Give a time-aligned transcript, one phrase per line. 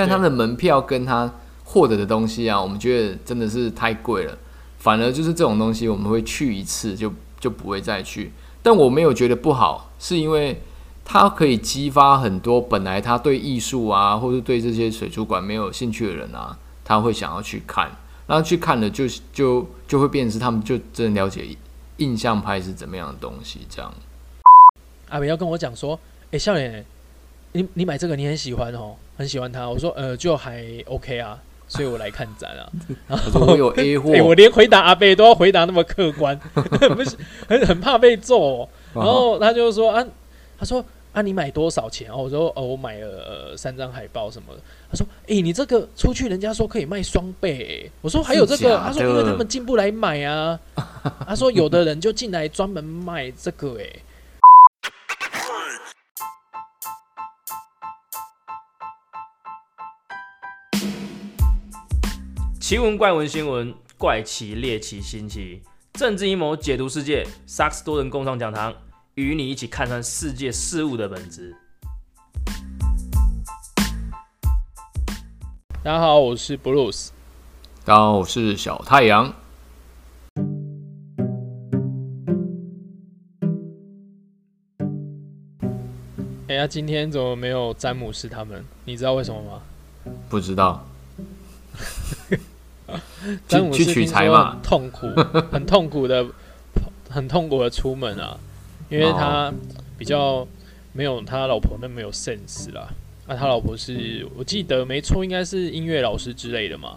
[0.00, 1.30] 但他的门票跟他
[1.62, 4.38] 获得的东西啊，我们觉得真的是太贵了。
[4.78, 8.32] 反而就是这种东西，我们会去一次就就不会再去。
[8.62, 10.62] 但我没有觉得不好，是因为
[11.04, 17.90] 它可以激发很多本来他对艺术啊，或者对这些水族馆没有兴趣的人啊，他会想要去看。
[18.26, 21.44] 然后去看了，就就就会变成是他们就真的了解
[21.98, 23.60] 印象派是怎么样的东西。
[23.68, 23.92] 这样，
[25.10, 25.98] 阿伟要跟我讲说
[26.30, 26.86] ：“哎，笑脸，
[27.52, 31.38] 你你买这个你很喜欢哦，很喜欢他。”我说：“呃，就还 OK 啊。”
[31.68, 32.66] 所以我来看展啊。
[33.06, 36.36] 然后我有 A 货，我连回答阿贝都要回答那么客观，
[36.96, 37.16] 不是
[37.46, 38.68] 很很怕被揍。
[38.94, 40.04] 然后他就说：“啊，
[40.58, 42.08] 他说。”啊，你买多少钱？
[42.16, 44.60] 我说哦，我买了三张海报什么的。
[44.88, 47.90] 他说，诶，你这个出去人家说可以卖双倍。
[48.00, 50.56] 我说还有这个，他说因为他们进不来买啊。
[51.26, 54.02] 他说有的人就进来专门卖这个，诶。
[62.70, 65.60] 奇闻怪闻新闻，怪奇猎奇新奇，
[65.94, 68.72] 政治阴谋解读世界，萨克斯多人共创讲堂。
[69.16, 71.52] 与你一起看穿世界事物的本质。
[75.82, 77.08] 大家好，我是 Bruce。
[77.84, 79.34] 大家好，我是小太阳。
[86.46, 88.64] 哎呀，今天怎么没有詹姆斯他们？
[88.84, 89.60] 你知道为什么吗？
[90.28, 90.86] 不知道。
[93.46, 95.06] 詹姆斯取材嘛，痛苦，
[95.52, 96.26] 很痛苦的，
[97.08, 98.36] 很痛苦的出门啊。
[98.88, 99.52] 因为他
[99.96, 100.46] 比较
[100.92, 102.88] 没有他老婆那么有 sense 啦，
[103.26, 106.96] 啊，他老婆是我记得没错，应该是音乐老师之类的嘛。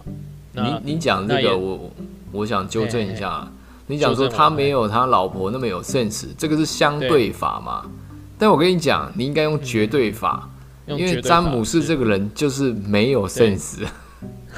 [0.52, 1.90] 你你讲这个，我
[2.32, 3.48] 我想纠正一下，
[3.86, 7.88] 你讲说他没有他老婆那么有 sense，这个是相对法嘛？
[8.36, 10.50] 但我跟你讲，你应该用绝对法，
[10.86, 13.86] 因为詹姆斯这个人就是没有 sense，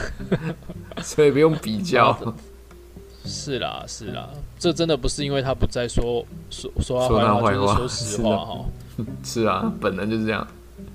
[1.03, 2.17] 所以不用比较。
[3.25, 8.65] 是啦，是啦，这真的不是因为他不再说说说他坏话，说实话哈。
[9.25, 10.47] 是啊，本能就是这样。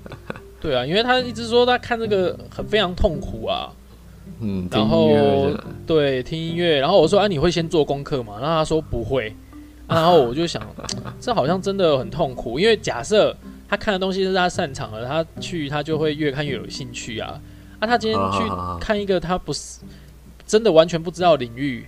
[0.60, 3.70] 对啊，因为他一直说他看这个很非常痛苦啊。
[4.40, 5.50] 嗯，然后
[5.86, 8.38] 对听音乐，然后我说啊，你会先做功课吗？
[8.40, 9.34] 然后他说不会。
[9.86, 10.62] 然后我就想，
[11.20, 13.36] 这好像真的很痛苦，因为假设
[13.68, 17.38] 他看的东西是他擅长的，他去他就会越看越有兴趣啊。
[17.82, 18.38] 啊，他今天去
[18.80, 19.80] 看一个他不是。
[20.44, 21.86] 真的完全不知道领域，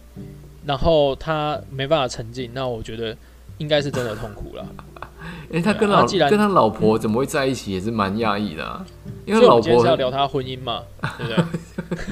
[0.65, 3.15] 然后他没办法沉浸，那我觉得
[3.59, 4.67] 应该是真的痛苦了。
[5.53, 8.85] 哎，他跟老跟他老婆怎么会在一起，也是蛮讶异的。
[9.27, 10.83] 因为老婆是要聊他婚姻嘛，
[11.19, 11.35] 对不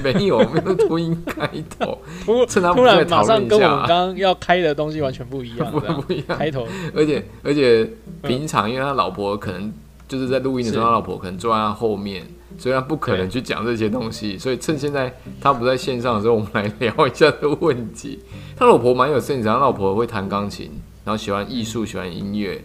[0.03, 0.13] 对？
[0.13, 1.97] 没有，没有婚姻开头。
[2.23, 6.37] 突突然马上跟我们刚刚要开的东西完全不一样，不一样。
[6.37, 7.89] 开头，而且而且
[8.21, 9.73] 平常，因为他老婆可能
[10.13, 12.23] 就是在录音的时候，他老婆可能坐在他后面。
[12.55, 18.19] 所以他不可能去讲这些东西，所以趁现在他不在线上的时候，我们来聊一下这个问题。
[18.55, 20.69] 他老婆蛮有兴趣，他老婆会弹钢琴，
[21.03, 22.63] 然后喜欢艺术，喜欢音乐。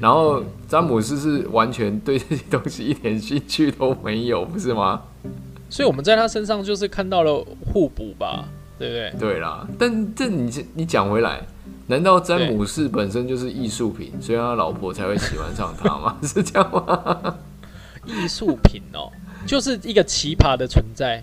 [0.00, 5.02] 然后詹姆斯是完全对这些东西一点兴趣都没有，不是吗？
[5.68, 8.44] 所以我们在他身上就是看到了互补吧，
[8.78, 9.32] 对不对？
[9.32, 11.44] 对啦，但这你你讲回来，
[11.88, 16.16] 难道詹姆士本身就是艺术品，所以他老婆才会喜欢上他吗？
[16.22, 17.34] 是这样吗？
[18.04, 19.10] 艺术品哦，
[19.46, 21.22] 就是一个奇葩的存在，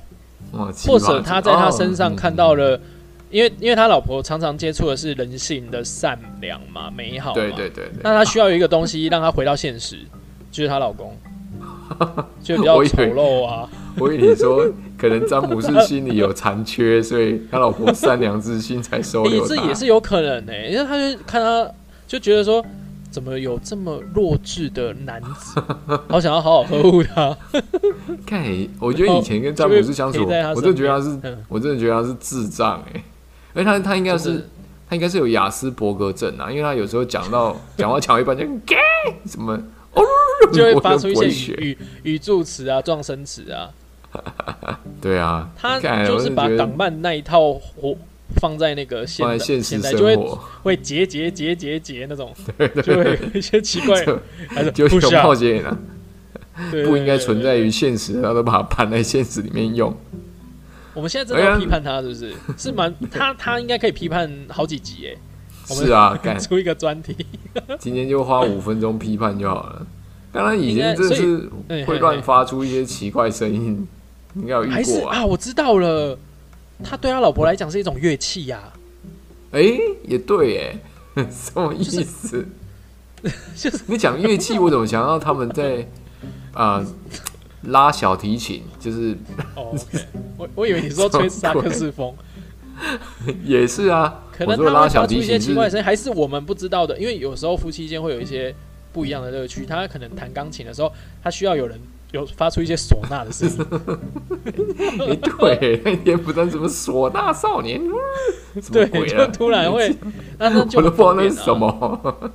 [0.51, 2.79] 或者他在他身上看到了，
[3.29, 9.99] 因为因为他老婆常常接触的是人性的善良嘛、美好嘛，对对对，那他需要有一个东西让他回到现实，
[10.51, 11.15] 就是她老公，
[12.43, 13.69] 就比较丑陋啊。
[13.97, 14.65] 我以为你说
[14.97, 21.69] 可能詹姆斯心里有残缺，所以他老婆善良之心才收留他，这也是有可能呢，因为他就看他
[22.07, 22.65] 就觉得说。
[23.11, 25.63] 怎么有这么弱智的男子？
[26.09, 27.33] 好想要好好呵护他。
[28.25, 28.43] 看，
[28.77, 33.01] 我觉得以前跟詹姆斯相处，我真的觉得他是，我真的觉得他是智障哎。
[33.53, 34.49] 而他他应该是，
[34.89, 38.43] 他应该是有雅斯伯格症啊，因为他有时候讲到讲话讲一半就
[39.25, 39.57] 什么
[39.95, 40.03] 哦，
[40.53, 43.69] 就会发出一些语语助词啊、撞声词啊。
[45.01, 47.97] 对啊，他就是把港漫那一套活。
[48.41, 52.33] 放在那个现现实生活，会结结结结结那种，
[52.83, 54.03] 就会一些奇怪，
[54.49, 55.77] 还是就熊泡结呢？
[56.71, 59.95] 不应该存在于现实，他都把它搬在现实里面用。
[60.95, 62.33] 我们现在真的要批判他，是不是？
[62.57, 65.17] 是蛮他他应该可以批判好几集诶。
[65.67, 67.15] 是啊，出一个专题，
[67.79, 69.85] 今天就花五分钟批判就好了。
[70.35, 71.49] 刚刚以前真的是
[71.85, 73.87] 会乱发出一些奇怪声音，
[74.35, 75.25] 应该有遇过啊？
[75.25, 76.19] 我知道了。
[76.83, 78.61] 他对他老婆来讲是一种乐器呀，
[79.51, 79.61] 哎，
[80.03, 80.77] 也对，
[81.15, 82.45] 哎， 什么意思？
[83.55, 85.87] 就是你讲乐器， 我怎么想到他们在
[86.51, 86.85] 啊
[87.61, 89.17] 拉小提琴，就是
[89.55, 89.73] 哦
[90.35, 92.13] 我我以为你说吹萨克斯风，
[93.45, 94.23] 也是啊。
[94.37, 96.99] 可能他们发出小提琴一些奇怪的声音，还是我们不知道的。
[96.99, 98.53] 因为有时候夫妻间会有一些
[98.95, 100.89] 不一样的乐趣，他可能弹钢琴的时候，
[101.21, 101.77] 他需要有人
[102.13, 103.57] 有发出一些唢呐的声音。
[105.05, 107.81] 哎，对，那天不知道什么唢呐少年，
[108.61, 109.27] 什么对，就？
[109.33, 109.93] 突然会，
[110.39, 112.31] 那那就我都不知道那是什么。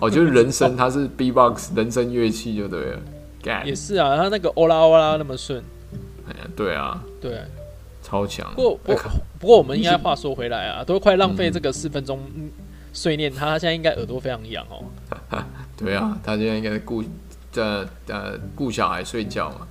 [0.00, 2.98] 哦，就是人声，它是 B-box 人声乐器就对了。
[3.42, 5.62] 干，也是啊，他那个欧拉欧拉那么顺，
[6.26, 7.42] 哎呀，对啊，对。
[8.02, 8.52] 超强。
[8.54, 8.78] 不过
[9.38, 12.50] 不过我们应该话说回来啊，都快浪费嗯这个四分钟嗯
[12.94, 14.84] 碎念他，他现在应该耳朵非常痒哦。
[15.76, 17.04] 对啊，他现在应该顾
[17.56, 19.68] 呃呃顾小孩睡觉嘛。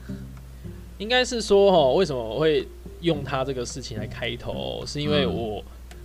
[1.00, 2.68] 应该是说哦，为什么我会
[3.02, 5.64] 用他这个事情来开头，是因为嗯我、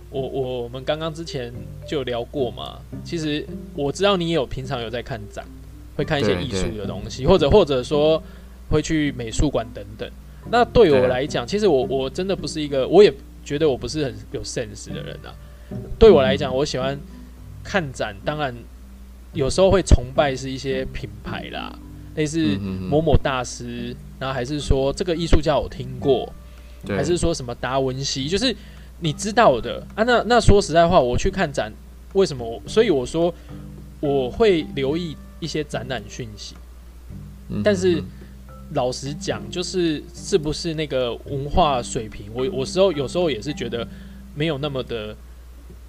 [0.09, 1.53] 我我我们刚刚之前
[1.87, 2.79] 就聊过嘛。
[3.03, 3.45] 其实
[3.75, 5.45] 我知道你也有平常有在看展，
[5.95, 8.21] 会看一些艺术的东西，或者或者说
[8.69, 10.09] 会去美术馆等等。
[10.49, 13.13] 那对我来讲，其实我我真的不是一个，我也
[13.43, 15.35] 觉得我不是很有 sense 的人啊。
[15.97, 16.97] 对我来讲，我喜欢
[17.63, 18.55] 看展，当然
[19.33, 21.77] 有时候会崇拜是一些品牌啦，
[22.15, 22.57] 类似
[22.89, 26.31] 某某大师，然后还是说这个艺术家我听过，
[26.85, 28.55] 对，还是说什么达文西，就是
[28.99, 30.03] 你知道的啊。
[30.03, 31.71] 那那说实在话，我去看展，
[32.13, 32.61] 为什么我？
[32.67, 33.33] 所以我说
[33.99, 36.55] 我会留意一些展览讯息，
[37.49, 38.05] 嗯但是嗯
[38.73, 43.87] 老实讲，就是是不是那个文化水平，我我时候有时候也是觉得
[44.35, 45.15] 没有那么的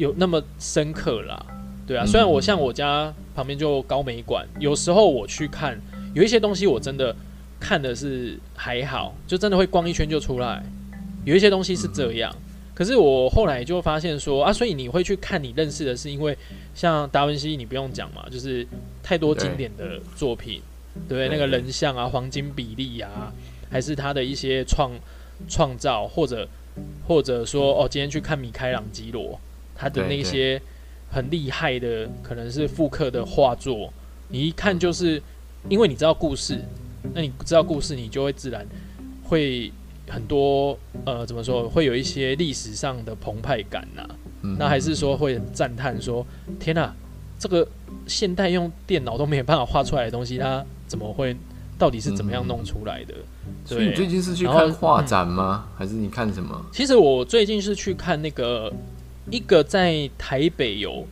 [0.01, 1.45] 有那么深刻啦。
[1.87, 5.79] 对啊，嗯虽然我像我家旁边就高美馆，有时候我去看，
[6.15, 7.15] 有一些东西我真的
[7.61, 10.65] 看的是还好，就真的会逛一圈就出来。
[11.25, 12.35] 有一些东西是这样，
[12.75, 16.37] 可是我后来就发现说啊，所以你会去看你认识的是因为
[16.75, 18.67] 像达文西，你不用讲嘛，就是
[19.03, 20.63] 太多经典的作品，
[21.07, 21.29] 对不对？
[21.29, 23.31] 对那个人像啊，黄金比例啊，
[23.71, 24.93] 还是他的一些创
[25.47, 26.49] 创造，或者
[27.07, 29.39] 或者说哦，今天去看米开朗基罗，
[29.81, 30.61] 他的那些
[31.11, 33.91] 很厉害的，可能是复刻的画作，
[34.29, 35.23] 你一看就是
[35.71, 36.61] 因为你知道故事，
[37.15, 38.67] 那你知道故事，你就会自然
[39.25, 39.73] 会
[40.07, 44.07] 很多呃，怎么说，会有一些历史上的澎湃感呐、
[44.43, 46.27] 嗯那还是说会赞叹说，
[46.59, 46.93] 天呐、
[47.39, 47.67] 这个
[48.07, 51.35] 现代用电脑都没有办法画出来的东西，它怎么会？
[51.81, 53.15] 到底是怎么样弄出来的？
[53.65, 55.67] 所以你最近是去看画展吗？
[55.79, 56.67] 还是你看什么？
[56.71, 58.71] 其实我最近是去看那个
[59.31, 61.07] 一个在台北有，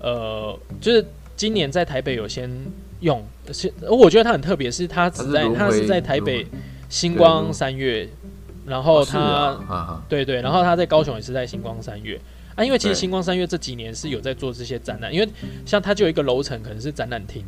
[0.00, 1.04] 呃，就是
[1.36, 2.50] 今年在台北有先
[3.00, 3.22] 用，
[3.52, 6.46] 是我觉得它很特别，是它只在它是在台北
[6.88, 8.08] 星光三月，
[8.66, 12.20] 然后它、对对，然后它在高雄也是在星光三月。
[12.54, 15.28] 啊，因为其实星光三月这几年是有在做这些展览，因为
[15.64, 17.44] 像它就有一个楼层可能是展览厅，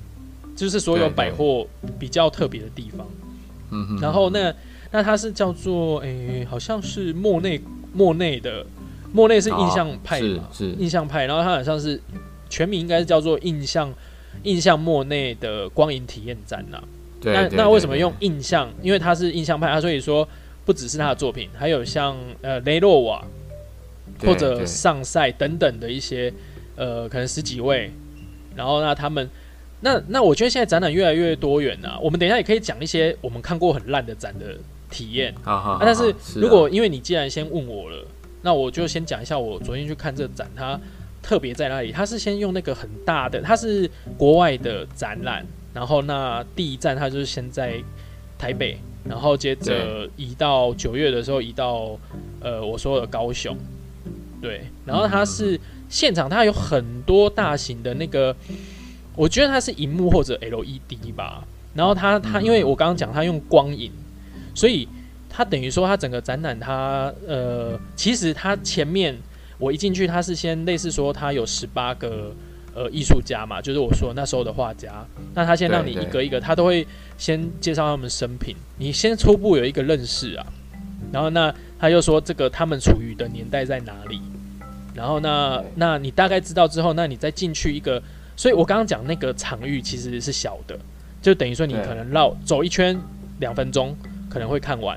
[0.54, 1.66] 就是所有百货
[1.98, 3.04] 比较特别的地方。
[3.72, 4.54] 嗯哼，然后那
[4.92, 7.60] 那它是叫做诶、好像是莫内
[7.92, 8.64] 莫内的，
[9.12, 10.70] 莫内是印象派是嘛，是。
[10.78, 12.00] 印象派，然后他好像是
[12.48, 13.92] 全名应该是叫做印象
[14.44, 16.82] 印象莫内的光影体验展呐、
[17.22, 18.70] 那对对那为什么用印象？
[18.82, 20.26] 因为他是印象派，他所以说
[20.64, 23.24] 不只是他的作品，还有像呃雷诺瓦
[24.24, 26.32] 或者对上赛等等的一些
[26.76, 27.90] 呃可能十几位，
[28.54, 29.28] 然后那他们
[29.80, 34.56] 那那我觉得现在展览越来越多元啊，我们等一下也可以讲一些我们看过很烂的展的
[34.90, 35.34] 体验。
[35.42, 35.78] 好好啊。
[35.82, 38.04] 但是如果因为你既然先问我了，
[38.42, 40.78] 那我就先讲一下我昨天去看这个展，它
[41.22, 41.92] 特别在哪里？
[41.92, 45.44] 它是先用那个很大的，它是国外的展览，
[45.74, 47.74] 然后那第一站它就是先在
[48.38, 51.98] 台北，然后接着移到九月的时候移到
[52.40, 53.56] 呃我说的高雄，
[54.40, 58.34] 对，然后它是现场它有很多大型的那个，
[59.14, 61.44] 我觉得它是荧幕或者 LED 吧，
[61.74, 63.92] 然后它它因为我刚刚讲它用光影，
[64.54, 64.88] 所以
[65.30, 69.16] 它等于说它整个展览它呃其实它前面
[69.58, 72.34] 我一进去它是先类似说它有十八个。
[72.72, 76.86] 呃，艺术家嘛，就是我说那时候的画家，那他先让你一个一个，他都会
[77.18, 80.46] 先介绍他们生平，你先初步有一个认识啊，
[81.12, 84.20] 然后那他又说这个他们处于的年代在哪里，
[84.94, 88.00] 然后那那你大概知道之后，那你再进去一个，
[88.36, 90.78] 所以我刚刚讲那个场域其实是小的，
[91.20, 92.96] 就等于说你可能绕走一圈
[93.40, 93.96] 两分钟
[94.28, 94.96] 可能会看完，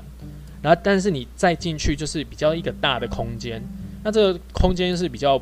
[0.64, 3.62] 然后但是你再进去就是比较一个大的空间，
[4.02, 5.38] 那这个空间是比较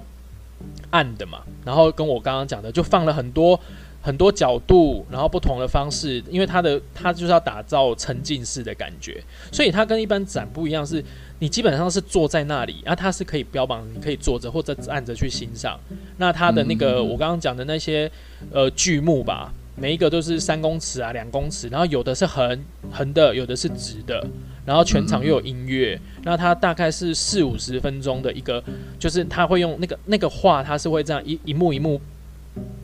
[0.90, 3.58] 暗的嘛，然后跟我刚刚讲的就放了很多
[4.02, 11.04] 很多角度，然后不同的方式，因为它的它就是要打造沉浸式的感觉，所以它跟一般展不一样，是
[11.38, 15.78] 你基本上是坐在那里，啊，它是可以标榜你可以坐着或者站着去欣赏。
[16.16, 18.10] 那它的那个我刚刚讲的那些
[18.50, 24.24] 呃剧目吧，每一个都是三公尺啊、两公尺，然后有的是横横的，有的是直的，
[24.64, 28.62] 然后全场又有音乐，那它大概是四五十分钟的一个，
[28.96, 32.00] 就是他会用那个那个画，它是会这样一一幕一幕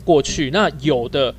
[0.03, 0.51] 过去。
[0.51, 1.33] 那有的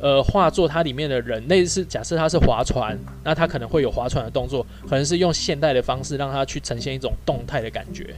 [0.00, 8.16] 呃画作，它里面的人类似假设他是划船，那他可能会有划船的动作，可能是用现代的方式让他去呈现一种动态的感觉，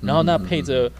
[0.00, 0.90] 然后那配着。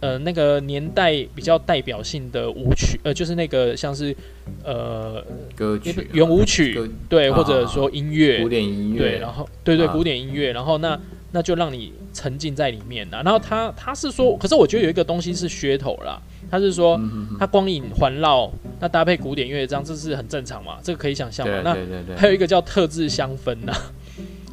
[0.00, 4.14] 呃，那个年代比较代表性的舞曲，呃，就是那个像是
[4.62, 5.20] 呃
[5.56, 10.96] 歌曲、圆舞曲，对，或者说音乐、古典音乐，对，然后对对，古典音乐，然后那
[11.32, 13.22] 那就让你沉浸在里面啊。
[13.24, 16.96] 然后他他是说，可是我觉得有一个东西是噱头啦，他是说
[17.36, 21.60] 他光影环绕，那搭配古典乐章，这是很正常嘛，这个可以想象嘛。
[21.64, 21.76] 那
[22.16, 23.72] 还有一个叫特制香氛呐，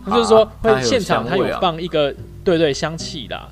[0.07, 2.11] 就是说会现场他有放一个
[2.43, 3.47] 对对香气啦，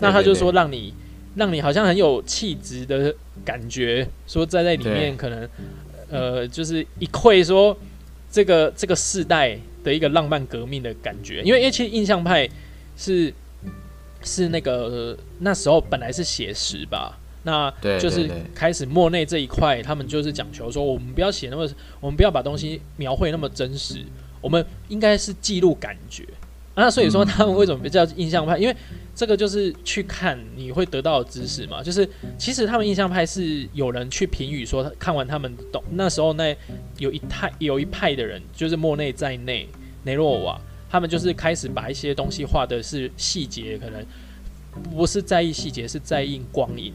[0.00, 0.94] 那他就说让你。
[1.36, 3.14] 让你好像很有气质的
[3.44, 5.48] 感觉，说在在里面可能，
[6.10, 7.76] 呃，就是一窥说
[8.32, 12.48] 这个这个世代的一个浪漫革命的感觉，因为因为其实印象派
[12.96, 13.32] 是
[14.22, 21.68] 是那个那时候本来是写实吧，那就是开始莫内这一块，他们就是讲求说，我们不要写那么，
[22.00, 24.02] 我们不要把东西描绘那么真实，
[24.40, 26.24] 我们应该是记录感觉。
[26.76, 28.58] 那所以说他们为什么比较印象派？
[28.58, 28.76] 因为
[29.14, 31.82] 这个就是去看你会得到的知识嘛。
[31.82, 32.06] 就是
[32.38, 36.54] 其实他们印象派是有人去评语说，看完他们懂那时候那
[36.98, 39.66] 有一派有一派的人，就是莫内在内
[40.04, 44.04] 内洛瓦，他们就是开始把一些东西画的是细节，可能
[44.94, 46.92] 不是在意细节，是在意光影，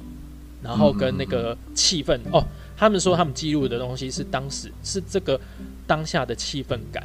[0.62, 2.20] 然后跟那个气氛。
[2.32, 2.46] 哦，
[2.78, 5.42] 他们说他们记录的东西是当时是这个
[5.88, 7.04] 当下的气氛感。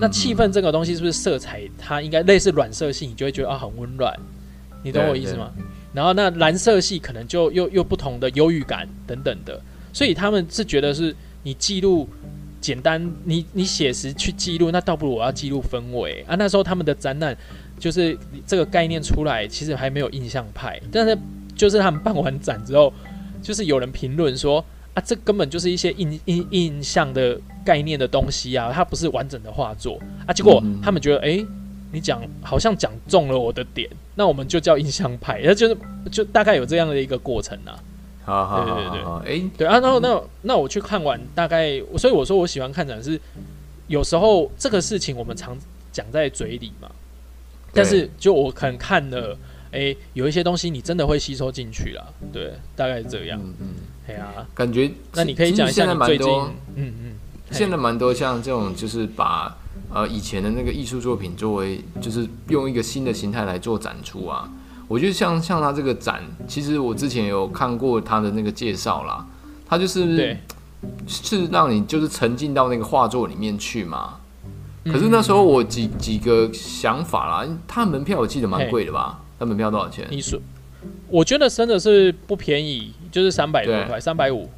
[0.00, 1.62] 那气氛这个东西是不是色彩？
[1.78, 4.14] 它应该类似暖色系，你就会觉得啊很温暖，
[4.82, 5.50] 你懂我意思吗？
[5.92, 9.60] 然后那蓝色系可能就又又不同的忧郁感等等的，
[9.92, 12.08] 所以他们是觉得是你记录
[12.60, 16.34] 简单，你你写实去记录，那倒不如我要记录氛围啊。
[16.36, 17.36] 那时候他们的展览
[17.78, 21.16] 就是这个概念出来，其实还没有印象派，但是
[21.54, 22.92] 就是他们办完展之后，
[23.42, 24.64] 就是有人评论说。
[24.94, 29.98] 啊，这根本就是一些印印印象的概念的东西啊，它不是完整的画作。
[30.26, 30.32] 啊。
[30.32, 31.44] 结果他们觉得，哎，
[31.92, 35.76] 你讲好像讲中了我的点，那我们就叫印象派，那就是
[36.10, 37.78] 就大概有这样的一个过程啊。
[38.24, 39.02] 好好对对对，
[39.46, 43.20] 哎，对啊，然后那那我去看完，大概所以我说我喜欢看展是，
[43.88, 45.58] 有时候这个事情我们常
[45.90, 46.88] 讲在嘴里嘛，
[47.72, 49.36] 但是就我可能看了，
[49.72, 53.74] 哎，有一些东西你真的会吸收进去了，对，大概是这样，嗯。
[54.04, 56.28] 对啊，感觉那你可以讲一下你最近，
[56.74, 57.12] 嗯嗯，
[57.52, 59.54] 现在蛮多像这种，就是把
[59.92, 64.50] 呃以前的那个艺术作品作为，就是用一个新的形态来做展出啊。
[64.88, 69.24] 我觉得像像他这个展，其实我之前有看过他的那个介绍啦，
[69.66, 70.36] 他就是
[71.06, 74.14] 是让你就是沉浸到那个画作里面去嘛。
[74.84, 79.20] 可是那时候我几几个想法啦，他门票我记得蛮贵的吧？
[79.38, 80.06] 他门票多少钱？
[80.10, 80.40] 你说，
[81.08, 82.92] 我觉得真的是不便宜。
[83.12, 84.48] 就是三百多块，三百五。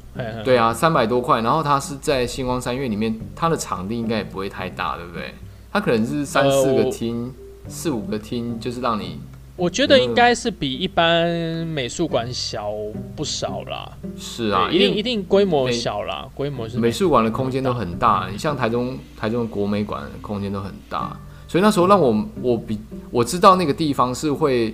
[0.45, 1.41] 对啊，三百多块。
[1.41, 5.33] 然后它是在星光三月里面，它的场地应该也不会太大，对不对？
[5.73, 7.33] 它可能是三四个厅，
[7.67, 9.19] 四五个厅，就是让你。
[9.57, 11.27] 我觉得应该是比一般
[11.67, 12.71] 美术馆小
[13.13, 13.91] 不少啦。
[14.17, 16.77] 是啊，一定一定规模小啦，规模是。
[16.77, 22.79] 美术馆的空间都很大，你像台中台中的国美馆空间都很大，所以那时候让我我比
[23.11, 24.73] 我知道那个地方是会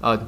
[0.00, 0.20] 呃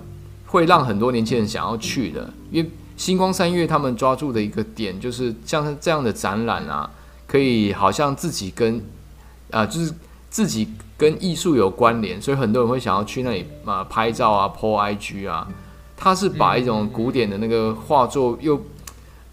[0.46, 2.70] 会让很多年轻人想要去的，因为。
[3.02, 6.88] 星光三月他们抓住的一个点，就是像这样的展览啊，
[7.26, 8.80] 可以好像自己跟
[9.50, 9.92] 啊，就是
[10.30, 15.48] 自己跟艺术有关联，所以很多人会想要去那里啊拍照啊，po IG 啊。
[15.96, 18.62] 他是把一种古典的那个画作又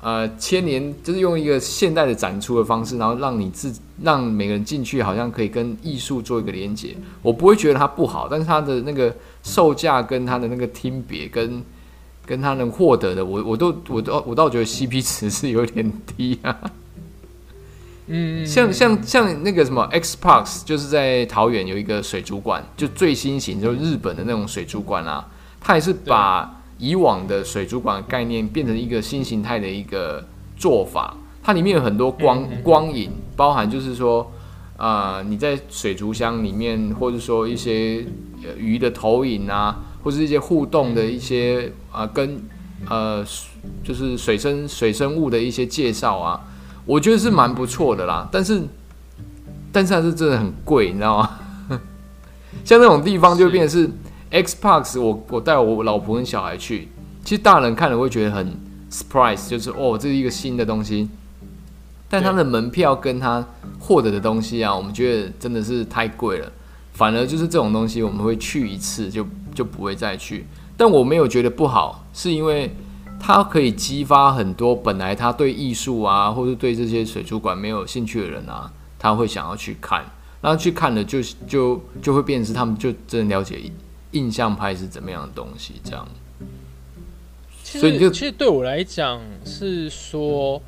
[0.02, 3.72] 呃千年，就是用一个现代的展出的方式，然后让你自
[4.02, 6.98] 让每个人进去，好像可以跟艺术做一个连接。
[7.22, 11.64] 我不会觉得它不好，但是它的那个售价跟它的那个听别跟。
[12.30, 16.56] 跟他能获得的，我我都我都我倒觉得 CP 值是有点低啊。
[18.06, 25.28] 嗯，像像像那个什么 X Park，就是在桃园有一个水族馆，就最新型，就是日本的那种水族馆啊。
[25.60, 30.24] 它也是把以往的水族馆概念变成一个新形态的一个
[30.56, 31.18] 做法。
[31.42, 34.32] 它里面有很多光光影，包含就是说，
[34.78, 38.06] 呃，你在水族箱里面，或者说一些
[38.56, 39.86] 鱼的投影啊。
[40.02, 41.70] 或是一些互动的一些
[42.00, 42.42] 啊，跟
[42.88, 43.26] 呃，
[43.84, 46.40] 就是水生水生物的一些介绍啊，
[46.86, 48.26] 我觉得是蛮不错的啦。
[48.32, 48.64] 但是，
[49.70, 51.30] 但是还是真的很贵，你知道吗？
[52.64, 53.92] 像那种地方就变成是
[54.32, 56.88] Xbox，我我带我老婆跟小孩去，
[57.26, 58.56] 其实大人看了会觉得很
[58.90, 61.10] surprise，就是哦，这是一个新的东西。
[62.10, 63.46] 但他的门票跟他
[63.78, 66.50] 获得的东西啊，我们觉得真的是太贵了。
[66.94, 70.46] 反而就是这种东西，我们会去一次就就不会再去。
[70.80, 72.74] 但我没有觉得不好，是因为
[73.20, 80.06] 它可以激发很多本来他对艺术啊，或者对这些水族馆没有兴趣的人啊，他会想要去看。
[80.42, 83.62] 然后去看了，就就就会变成是他们就真的了解
[84.12, 86.08] 印象派是怎么样的东西，这样。
[87.62, 90.62] 所以就其实对我来讲是说，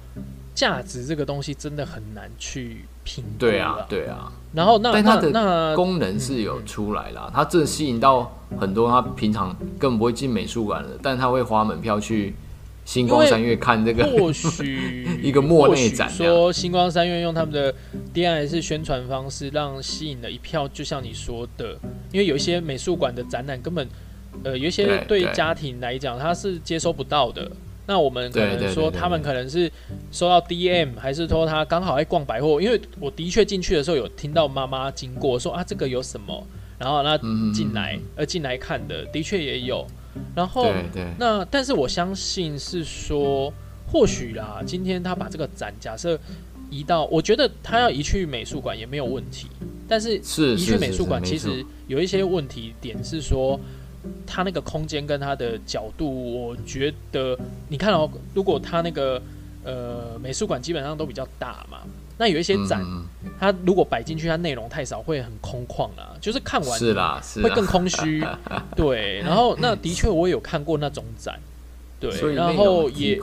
[0.53, 3.29] 价值这个东西真的很难去评估。
[3.39, 4.31] 对啊，对啊。
[4.53, 12.35] 然后那但它的那功能是有出来啦，它这吸引到很多他平常根本不会进美术馆的，但他会花门票去
[12.83, 14.03] 星光三月看这个。
[14.03, 17.73] 或许 一个莫内展，说星光三月用他们的
[18.13, 21.77] DIS 宣传方式，让吸引了一票，就像你说的，
[22.11, 23.87] 因为有一些美术馆的展览根本。
[24.45, 27.51] 呃，有一些对家庭来讲，他是接收不到的。
[27.91, 29.69] 那我们可能说，他们可能是
[30.13, 32.61] 收到 DM，还是说他刚好在逛百货？
[32.61, 36.41] 因为我的确进去的时候有听到妈妈经过说啊，这个有什么？
[36.79, 37.17] 然后那
[37.53, 39.85] 进来呃进来看的，的确也有。
[40.33, 40.71] 然后
[41.17, 43.53] 那但是我相信是说，
[43.91, 46.17] 或许啦，今天他把这个展假设
[46.69, 49.47] 移到，我觉得他要移去美术馆也没有问题。
[49.85, 50.17] 但是
[50.55, 53.59] 移去美术馆其实有一些问题点是说。
[54.25, 57.37] 它那个空间跟它的角度，我觉得
[57.69, 59.21] 你看哦，如果它那个
[59.63, 61.79] 呃美术馆基本上都比较大嘛，
[62.17, 62.83] 那有一些展，
[63.39, 68.23] 它如果摆进去，它内容太少，会很空旷啊，就是看完是啦，会更空虚。
[68.75, 71.39] 对，然后那的确我有看过那种展，
[71.99, 73.19] 对，然后也，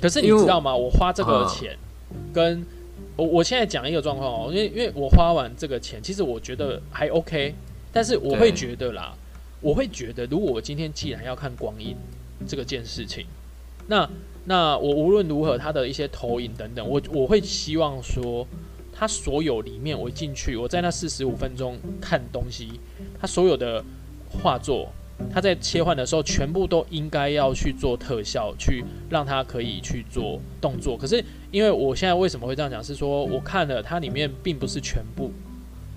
[0.00, 0.74] 可是你知道吗？
[0.74, 1.76] 我花这个钱，
[2.32, 2.64] 跟
[3.16, 7.54] 我我现在讲一个状况哦，因为因为我花完这个钱，其实我觉得还 OK，
[7.92, 9.14] 但是我会觉得啦。
[9.60, 11.96] 我会觉得，如果我今天既然要看光影
[12.46, 13.26] 这个件事情，
[13.88, 14.08] 那
[14.44, 18.46] 那我无论如何，它的一些投影等等，我我会希望说，
[18.92, 22.80] 它所有里面我进去，我在那四十五分钟看东西，
[23.20, 23.84] 它所有的
[24.30, 24.88] 画作，
[25.32, 30.96] 它在切换的时候，全部都应该要去做特效，去让它可以去做动作。
[30.96, 35.32] 可是因为我现在为什么会这样讲，是说我看了它里面并不是全部，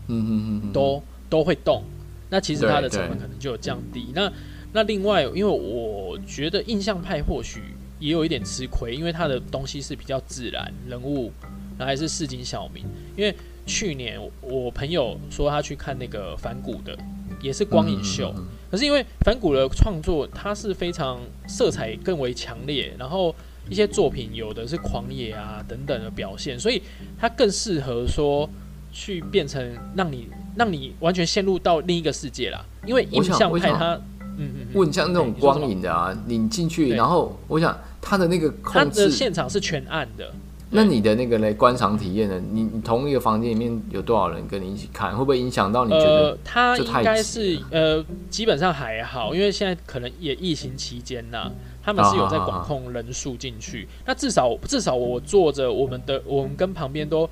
[0.07, 1.83] 嗯嗯嗯，都都会动。
[2.31, 4.07] 那其实它的成本可能就有降低。
[4.15, 4.31] 那
[4.71, 7.61] 那另外，因为我觉得印象派或许
[7.99, 11.29] 也有一点吃亏，因为它的东西是比较自然人物，
[11.77, 12.85] 然后还是市井小民。
[13.17, 16.97] 因为去年我朋友说他去看那个反骨的，
[17.41, 18.33] 也是光影秀，
[18.71, 23.35] 可是因为反骨的创作，它是非常色彩更为强烈，然后
[23.69, 26.81] 一些作品有的是狂野啊等等的表现，所以
[27.19, 28.49] 它更适合说
[28.93, 30.29] 去变成让你。
[30.55, 33.93] 让你完全陷入到另一个世界啦，因为印象派它，
[34.37, 40.31] 嗯嗯，问像那种光影的啊，你进去，然后我想它的那个控制，现场是全暗的。
[40.73, 42.41] 那你的那个嘞观赏体验呢？
[42.51, 45.11] 你你同一个房间里面有多少人跟你一起看？
[45.11, 46.37] 会不会影响到你觉得？
[46.45, 51.51] 它应该是呃，基本上还好，因为现在可能也疫情期间呐，
[51.83, 53.85] 他们是有在管控人数进去。
[54.05, 57.29] 那至少至少我坐着，我们的我们跟旁边都。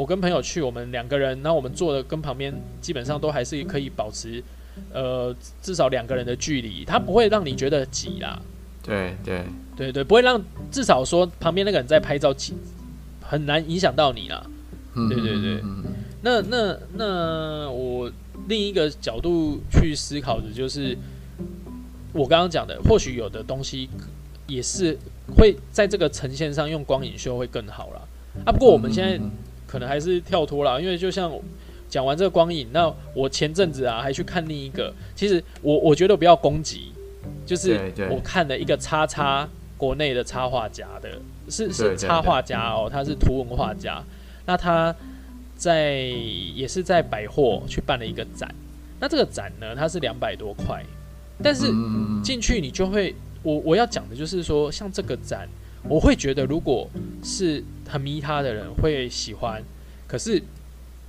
[0.00, 4.42] 我跟朋友去，我们两个人，那我们坐的跟旁边基本上都还是可以保持，
[4.94, 8.40] 呃，至少两个人的距离，它不会让你觉得挤啦。
[8.82, 9.44] 对对
[9.76, 12.54] 对对，不会让至少说旁边那个人在拍照挤，
[13.20, 14.42] 很难影响到你啦。
[14.94, 15.62] 对对对，
[16.22, 18.10] 那那那我
[18.48, 20.96] 另一个角度去思考的就是，
[22.14, 23.90] 我刚刚讲的，或许有的东西
[24.46, 24.96] 也是
[25.36, 28.00] 会在这个呈现上用光影秀会更好啦
[28.46, 28.50] 啊。
[28.50, 29.22] 不过我们现在。
[29.70, 31.30] 可能还是跳脱了，因为就像
[31.88, 36.90] 讲完这个光影，那我前阵子啊还去看另一个，其实我我觉得不要攻击，
[37.46, 37.78] 就是
[38.10, 41.08] 我看了一个叉叉国内的插画家的，
[41.48, 44.02] 是是插画家哦，他是图文画家，
[44.44, 44.92] 那他
[45.56, 45.98] 在
[46.56, 48.52] 也是在百货去办了一个展，
[48.98, 50.84] 那这个展呢，它是两百多块，
[51.40, 51.72] 但是
[52.24, 55.48] 进去你就会，我我要讲的就是说，像这个展。
[55.88, 56.86] 我会觉得，如果
[57.24, 59.62] 是很迷他的人会喜欢，
[60.06, 60.40] 可是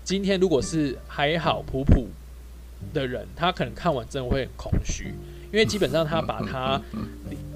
[0.03, 2.07] 今天如果是还好普普
[2.93, 5.13] 的人，他可能看完真的会很空虚，
[5.51, 6.81] 因为基本上他把他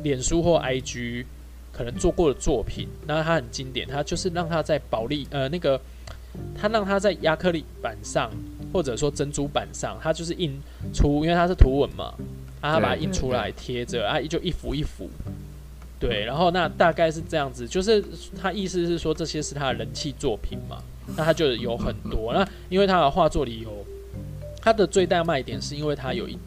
[0.03, 1.25] 脸书或 IG
[1.73, 5.81] 可能做过的作品，那他很经典，他就是让他在保利呃那个，
[6.55, 8.31] 他让他在亚克力板上
[8.71, 10.53] 或者说珍珠板上，他就是印
[10.93, 12.13] 出，因为他是图文嘛，
[12.61, 15.09] 他把它印出来贴着啊，就一幅一幅。
[16.07, 18.03] 对，然后那大概是这样子，就是
[18.41, 20.77] 他意思是说这些是他的人气作品嘛，
[21.17, 22.33] 那他就有很多。
[22.33, 23.85] 那因为他的画作里有
[24.61, 26.37] 他的最大卖点，是因为他有一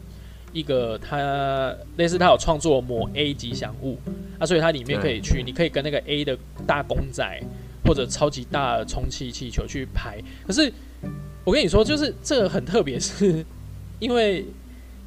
[0.51, 3.97] 一个他类似他有创作某 A 吉祥物
[4.39, 7.23] 啊，所以它里面可以去，你可以跟那个 A 的大公仔
[7.85, 10.17] 或者超级大的充气气球去拍。
[10.47, 10.71] 可是
[11.43, 13.45] 我跟你说，就是这个很特别，是
[13.99, 14.45] 因为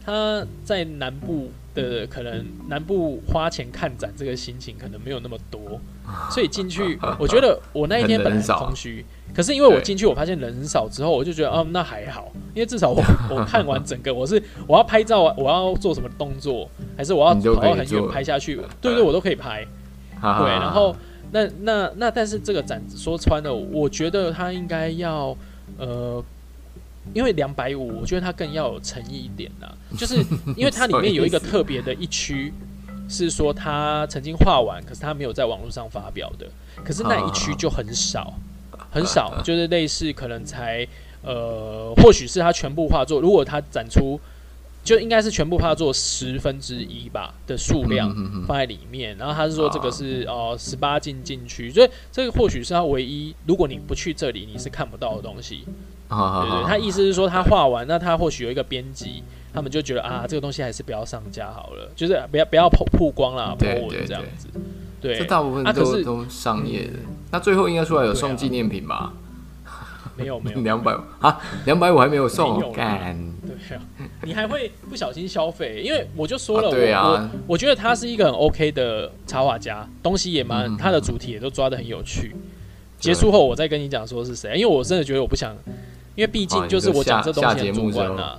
[0.05, 5.81] 他在南部的可能南部花钱看展这个心情可能没有那么多，
[6.31, 9.05] 所以进去我觉得我那一天本来很空虚，
[9.35, 19.67] 可是因为我进去我发现人很少之后，我就觉得哦那还好，因为至少我我看完整个我是我要拍照我要做什么动作，还是我要跑到很远拍下去，对对，我都可以拍。
[20.21, 20.95] 对，然后
[21.33, 25.37] 那那那但是这个展说穿了，我觉得它应该要
[25.79, 26.23] 呃。
[27.15, 29.67] 因为两百五，我觉得它更要有诚意一点呐，
[29.99, 30.17] 就是
[30.57, 32.53] 因为它里面有一个特别的一区，
[33.09, 36.47] 是说他曾经画完，可是他没有在网络上发表的，
[36.85, 38.33] 可是那一区就很少，
[38.91, 40.87] 很少，就是类似可能才
[41.23, 44.19] 呃，或许是他全部画作，如果他展出，
[44.83, 48.13] 就应该是全部画作十分之一吧的数量
[48.47, 55.65] 放在里面，然后他是说这个是哦十八进禁区，所以这个或许是他唯一，如果你不去这里，你是看不到的东西。
[56.09, 59.23] 对对，他意思是说他画完，那他或许有一个编辑，
[59.55, 64.49] 他们就觉得啊，这个东西还是不要上架好了，就是不要不要曝曝光了，曝文这样子。
[65.01, 66.99] 对，这大部分都都商业的。
[67.31, 69.15] 那最后应该出来有送纪念品吧？
[70.17, 73.17] 没有没有， 两百啊，两百五还没有送，干。
[73.47, 73.83] 对啊，
[74.23, 75.83] 你还会不小心消费？
[75.85, 82.35] 因为我就说了，对啊，我觉得他是一个很 OK 的插画家，东西也蛮，他的主题也都抓的很有趣。
[82.99, 85.57] 结束后我再跟你讲说是谁，因为我真的觉得我不想。
[86.15, 88.39] 因为毕竟就是我讲这东西很主观啊，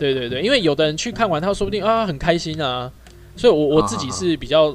[0.00, 2.90] 对对对，因为有的人去看完，他说不定啊很开心啊，
[3.36, 4.74] 所以我我自己是比较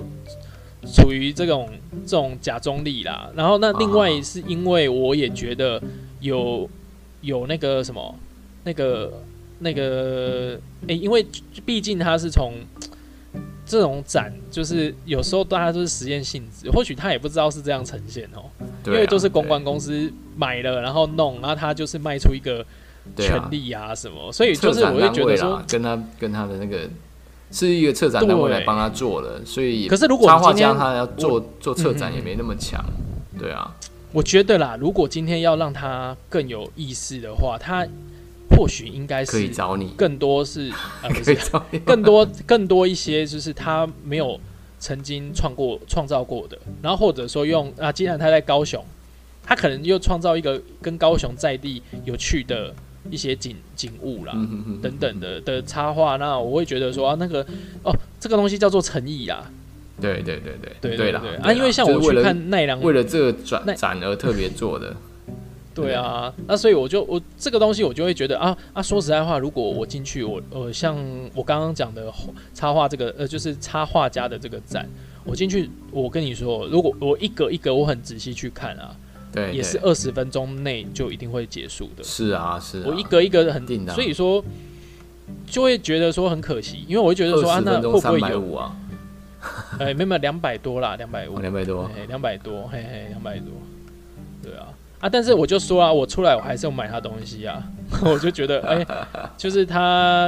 [0.93, 1.69] 处于这种
[2.06, 3.30] 这种假中立啦。
[3.36, 5.84] 然后那另外是因为我也觉得
[6.19, 6.69] 有
[7.21, 8.15] 有那个什么
[8.63, 9.21] 那个
[9.60, 11.25] 那个诶，因为
[11.65, 12.53] 毕竟他是从。
[13.65, 18.49] 这种展就是有时候大家都是实验性质，或许他也不知道是这样呈现哦，
[18.88, 22.65] 因为都是公关公司买了然后弄，然后他就是卖出一个
[23.15, 26.89] 权利啊什么，所以就是我会觉得说，跟他跟他的那个
[27.51, 32.84] 是一个策展单位来帮他做的，所以可是如果插画家他要做做策展也没那么强，
[33.38, 33.71] 对啊，
[34.12, 37.88] 我觉得啦，如果今天要让他更有意思的话，他。
[38.52, 40.72] 或许应该是可以找你，更多是
[41.04, 41.38] 呃， 不是
[41.86, 44.38] 更多更多一些，就是他没有
[44.80, 48.84] 曾经创过创造过的，然后或者说用啊，既然他在高雄，
[49.43, 52.74] 他可能又创造一个跟高雄在地有趣的
[53.12, 54.34] 一些景景物啦，
[54.82, 57.45] 等等的的插画，那我会觉得说啊，那个
[57.84, 59.50] 哦，这个东西叫做诚意啊，
[60.01, 64.95] 对对对对对对了啊，因为像我去看奈良，为了这个展展而特别做的。
[65.71, 70.97] 对啊，那所以我就我这个东西我就会觉得啊啊，说实在话，如果我进去，我呃像
[71.33, 72.12] 我刚刚讲的
[72.53, 74.85] 插画这个呃就是插画家的这个展，
[75.23, 78.93] 我进去，我跟你说，如果我一格一格我很仔细去看啊，
[79.31, 82.03] 对，也是二十分钟内就一定会结束的。
[82.03, 82.83] 是啊，是。
[82.85, 84.43] 我一格一格很定的，所以说
[85.47, 88.75] 就会觉得说很可惜，因为我会觉得说啊，那会不会有啊？
[89.80, 93.47] 哎，没有没有两百多啦，两百五，两百多，两百多，嘿嘿，两百多，
[94.43, 94.67] 对啊。
[94.99, 95.08] 啊！
[95.08, 97.63] 但是我就说啊，我出来我还是要买他东西啊，
[98.04, 98.86] 我就觉得哎，
[99.38, 100.28] 就是他，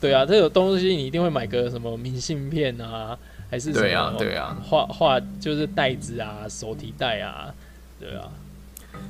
[0.00, 3.18] 对啊，这个东西你一定会买个什么明信片啊，
[3.50, 7.52] 还是对啊对啊，画画就是袋子啊，手提袋啊，
[7.98, 8.30] 对啊。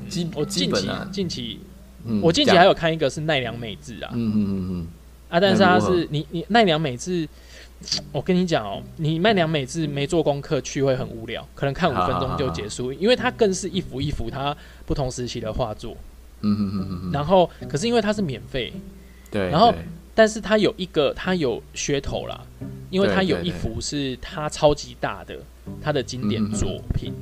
[0.09, 1.61] 近我近期近期，
[2.23, 4.87] 我近期还有看一个是奈良美智啊，嗯嗯嗯嗯，
[5.29, 7.29] 啊，但是他是你你奈良美智。
[8.13, 15.97] 我跟你讲哦，你卖良美字没做功课去会很无聊，可能看五分钟就结束，因为它更是一幅一幅它不同时期的画作。
[16.41, 18.73] 嗯嗯嗯嗯然后，可是因为它是免费，
[19.31, 19.49] 对。
[19.51, 19.73] 然后，
[20.15, 22.41] 但是它有一个，它有噱头啦，
[22.91, 25.39] 因为它有一幅是它超级大的，
[25.81, 27.13] 它的经典作品，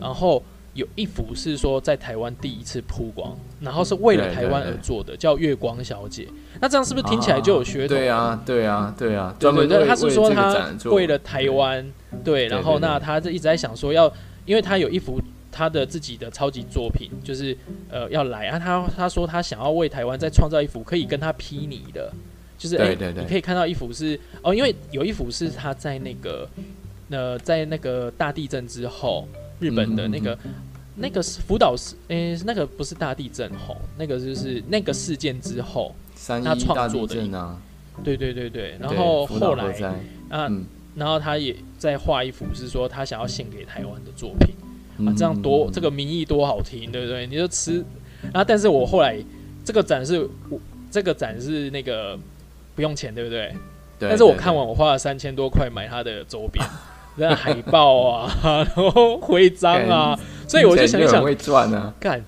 [0.00, 0.42] 然后。
[0.74, 6.24] 有一幅是说在台湾第一次曝光，然后是为了台湾而做的，叫《月光小姐》。
[6.60, 7.88] 那这样是不是听起来就有噱头？
[7.88, 9.34] 对啊，对啊，对啊。
[9.38, 11.84] 专门对，他是说他为了台湾，
[12.22, 14.10] 对，然后那他就一直在想说要，
[14.46, 17.56] 因为他有一幅他的自己的超级作品，就是
[17.90, 18.56] 呃要来啊。
[18.56, 22.12] 他他说他想要为台湾再创造一幅可以跟他批拟的，
[22.56, 26.48] 就是哎，你可以看到一幅是哦，因为有一幅是他在那个
[27.10, 29.26] 呃在那个大地震之后。
[29.60, 30.36] 日本的那个
[30.96, 35.94] 那个是福岛是诶，那个不是大地震吼，那个就是那个事件之后
[36.44, 37.56] 他创作的啊，
[38.02, 39.72] 对对对对，然后后来
[40.28, 40.50] 啊，
[40.96, 47.26] 然后他也在画一幅，是说他想要献给台湾的作品啊，这样多这个名义多好听，对不对？
[47.26, 47.84] 你就吃，
[48.22, 49.16] 然后但是我后来
[49.64, 50.58] 这个展示，我
[50.90, 52.18] 这个展示那个
[52.74, 53.54] 不用钱，对不对？
[53.98, 54.08] 对。
[54.08, 56.64] 但是我看完，我花了三千多块买他的周边。
[57.16, 60.18] 那海报啊，然后徽章啊，
[60.48, 62.24] 所以我就想一想，会赚啊，干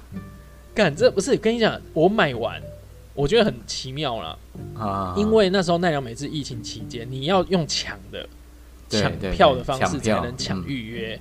[0.74, 2.60] 干这不是跟你讲，我买完，
[3.14, 4.36] 我觉得很奇妙啦，
[4.78, 8.28] 啊，因为那时候奈良美智疫情期间，你要用抢的
[8.88, 11.20] 抢票的方式才能抢嗯预约，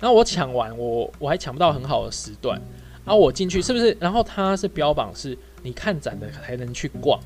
[0.00, 2.60] 然后我抢完，我我还抢不到很好的时段，
[3.04, 3.96] 然后我进去是不是？
[4.00, 7.20] 然后它是标榜是你看展的才能去逛。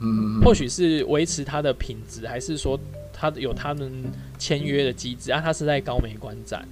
[0.00, 2.78] 嗯，或许是维持它的品质，还是说
[3.16, 3.90] 它有他们
[4.38, 5.40] 签约的机制啊？
[5.40, 6.66] 他是在高美馆展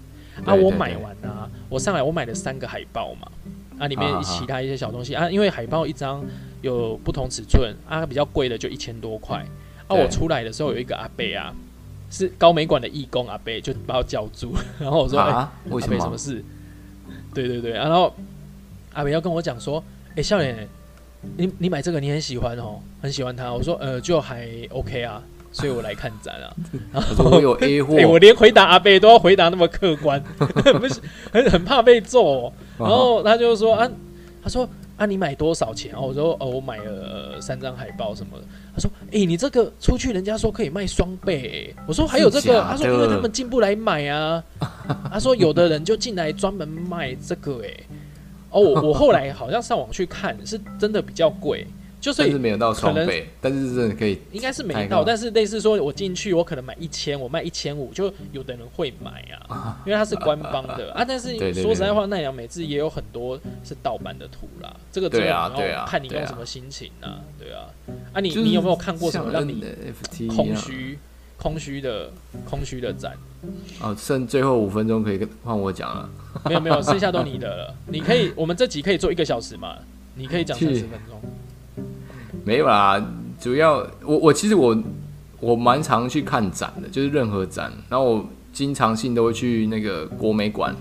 [0.45, 3.31] 啊，我买完啊，我上来我买了三个海报嘛，
[3.79, 6.25] 啊，里面其他一些小东西啊，因为海报一张
[6.61, 9.39] 有不同尺寸啊，比较贵的就一千多块
[9.87, 11.55] 啊，对我出来的时候有一个阿伯啊，
[12.11, 16.17] 是高美馆的义工阿伯，就把我叫住， 然后我说，哎、啊，为什么什么？
[16.17, 16.43] 事？
[17.35, 18.15] 对对对，然后
[18.93, 19.83] 阿北要跟我讲说，
[20.17, 20.69] 哎、笑脸，
[21.37, 23.53] 你你买这个你很喜欢哦，很喜欢它。
[23.53, 26.51] 我说呃，就还 OK 啊，所以我来看展啊。
[26.93, 30.23] 然我说我有 A 货哎、，我连回答阿贝都要回答那么客观，
[30.81, 31.01] 不是
[31.33, 32.53] 很很怕被揍、哦。
[32.79, 33.89] 然后他就说啊，
[34.43, 35.93] 他说啊，你买多少钱？
[35.95, 38.45] 哦，我说哦，我买了、呃三张海报什么的。
[38.75, 44.43] 他说，哎、你这个出去人家说可以卖双倍、哎我说还有这个，他说因为他们进不来买啊。
[45.11, 47.69] 他说有的人就进来专门卖这个、哎，
[48.51, 51.67] 哦，我我后来好像上网去看，是真的比较贵，
[52.03, 61.05] 就是没有到双倍，但是真的可以，应该是没到，但是类似说，我进去我可能买一千，我卖一千五，就有的人会买啊，因为它是官方的啊。
[61.07, 67.67] 但是说实在话，奈良美智也有很多是盗版的图啦，这个对啊真的你要看你用什么心情啊，对啊。
[68.13, 69.65] 啊，你就是你有没有看过什么像让你
[70.27, 70.99] 空虚、
[71.37, 72.11] 空虚的、
[72.45, 73.17] 空虚的展？
[73.81, 76.11] 哦，剩最后五分钟可以跟换我讲了。
[76.47, 77.75] 没有没有，剩下都你的了。
[77.87, 79.77] 你可以，我们这集可以做一个小时嘛？
[80.17, 81.21] 你可以讲三去十分钟。
[82.45, 83.03] 没有啦，
[83.41, 84.77] 主要我我其实我
[85.41, 90.75] 我蛮常去看展的，就是任何展，然后我经常性都会去那个国美馆，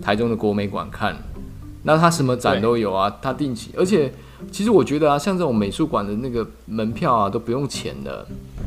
[0.00, 1.16] 台中的国美馆看。
[1.82, 4.12] 那他什么展都有啊，他定期，而且
[4.50, 8.26] 其实我觉得啊，像这种美术馆的那个门票啊都不用钱的，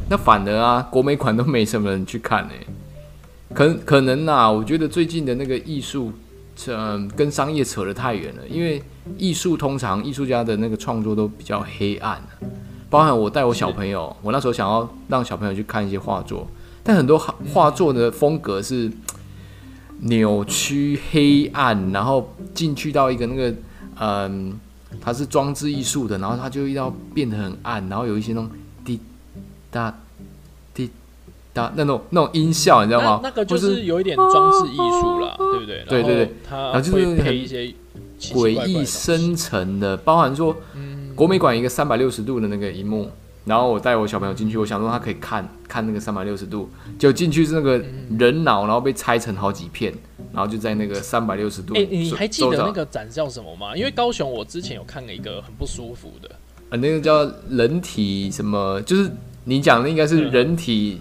[0.09, 2.53] 那反而啊国美馆都没什么人去看呢、
[3.53, 6.13] 可可能啊，我觉得最近的那个艺术，
[6.67, 8.83] 嗯、跟商业扯得太远了，因为
[9.17, 12.21] 艺术通常艺术家的那个创作都比较黑暗，
[12.89, 16.45] 包含我带我小朋友，我那时候想要让小朋友去看一些画作，
[16.83, 17.17] 但很多
[17.53, 18.91] 画作的风格是
[19.99, 23.55] 扭曲、黑暗，然后进去到一个那个
[23.99, 24.59] 嗯，
[24.99, 28.49] 它是装置艺术的，然后它就要变得很暗，然后有一些那种
[28.83, 28.99] 滴
[29.71, 29.97] 答
[31.53, 33.19] 答那种那种音效，你知道吗？
[33.23, 35.83] 那那个就是有一点装置艺术啦，对不对？
[35.87, 37.73] 对对对，它然后就是会配一些
[38.19, 43.09] 诡异深沉的，包含说嗯国美馆一个三百六十度的那个荧幕，
[43.45, 49.93] 然后我带我小朋友进去，我想说他可以看看那个三百六十度，就进去是那个嗯人脑，然后被拆成好几片，
[50.31, 51.73] 然后就在那个三百六十度。
[51.75, 53.75] 哎、你还记得那个展叫什么吗？
[53.75, 56.29] 因为高雄我之前有看了一个很不舒服的，
[56.69, 58.81] 呃，那个叫人体什么？
[58.83, 59.09] 就是
[59.49, 60.99] 你讲的应该是嗯人体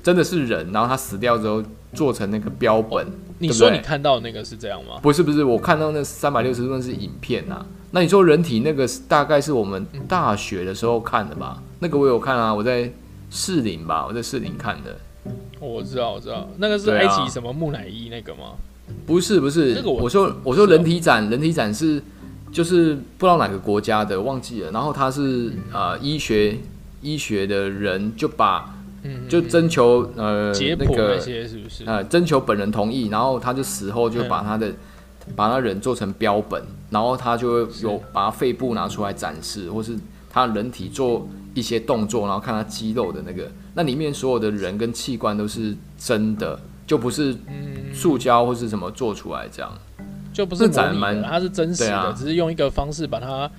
[0.00, 3.04] 真的是人，然后他死掉之后做成那个标本。
[3.40, 5.00] 你说你看到的那个是这样吗？
[5.02, 11.60] 不是不是，我看到那三百六十度那是影片啊、那你说人体那个大概是我们大学的时候看的吧？
[11.80, 12.92] 那个我有看啊，我在
[13.28, 14.96] 士林吧，我在士林看的。
[15.58, 18.52] 哦我知道，我知道，那个是埃及什么木乃伊那个吗？
[19.06, 22.02] 不是不是，这个我我说我说人体展，人体展是
[22.52, 24.70] 就是不知道哪个国家的，忘记了。
[24.70, 26.56] 然后他是呃医学
[27.02, 31.84] 医学的人就把嗯，就征求呃解剖那那个些是不是？
[31.86, 34.72] 呃征求本人同意，然后他就死后就把他的、
[35.34, 39.96] 把他人做成标本，然后他就会有把他肺部拿出来展示，或是
[40.28, 49.72] 他人体做一些动作，然后看他肌肉的那个，那里面所有的人跟器官都是真的，就不是嗯，塑胶或是什么做出来这样。
[50.32, 52.14] 就不是那展蛮模拟的，它是真实的，啊。
[52.16, 53.50] 只是用一个方式把它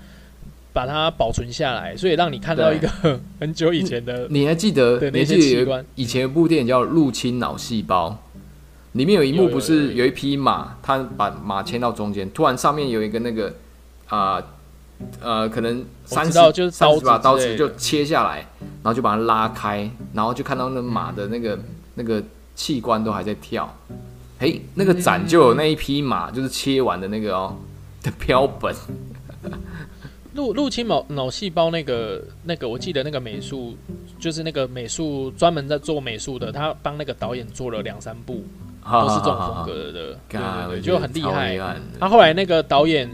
[0.73, 2.89] 把它保存下来，所以让你看到一个
[3.39, 4.99] 很久以前的你还记得？
[5.11, 8.09] 你还记得以前有部电影叫《入侵脑细胞》，
[8.93, 13.53] 里面有一幕不是有有一匹马，它把马牵到中间，突然上面有一个那个
[14.07, 14.41] 啊
[15.21, 21.59] 呃可能三十就是三刀子十把刀子就切下来，然后就把它拉开，然后就看到那马的那个
[21.95, 22.23] 那个
[22.55, 23.75] 器官都还在跳。
[24.39, 27.57] 嘿，那个展就有那一匹马，就是切完的那个哦
[28.01, 28.73] 的标本。
[30.33, 33.75] 入入侵脑脑细胞那个那个，我记得那个美术
[34.19, 38.43] 就是那个美术专门在做美术的，他帮那个导演做了两三部，
[38.83, 41.57] 都是这种风格的，对对对，就很厉害。
[41.99, 43.09] 他后来那个导演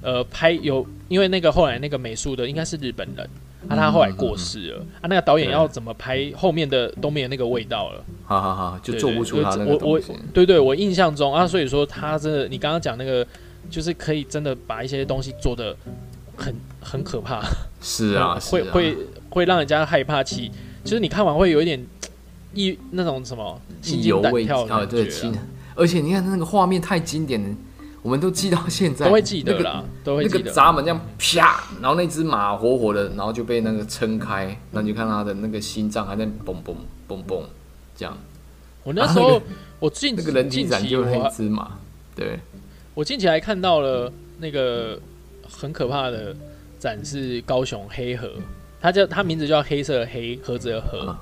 [0.00, 3.28] 呃拍有，因为那个后来那个美术的应该是日本人，
[3.68, 8.04] 啊，他后来过世了，啊，那个导演要怎么拍后面的都没有那个味道了。
[8.24, 10.00] 好好好，就做不出他那我我。
[10.32, 13.26] 对对，我印象中啊，所以说他真的，你刚刚讲那个，
[13.68, 15.76] 就是可以真的把一些东西做的
[16.42, 17.40] 很很可怕，
[17.80, 18.96] 是啊，会会
[19.30, 20.50] 会让人家害怕起，
[20.82, 21.86] 就是你看完会有一点
[22.54, 25.08] 一那种什么心惊胆跳的啊，对，
[25.74, 27.56] 而且你看那个画面太经典了，
[28.02, 30.50] 我们都记到现在，都会记得那个啦，都会那个记得。
[30.50, 36.74] 闸门这样啪，然后那只马活活的，然后就被那个撑开，然后你就看它的那个心脏还在嘣嘣
[37.08, 37.42] 嘣嘣
[37.96, 38.18] 这样，
[38.82, 39.40] 我那时候
[39.78, 41.78] 我近那个人体展就那我一只马，
[42.14, 42.38] 对，
[42.94, 44.98] 我近期还看到了那个
[45.56, 46.34] 很可怕的
[46.78, 48.30] 展示，高雄黑河，
[48.80, 51.16] 它叫它名字叫黑色的黑盒子的盒，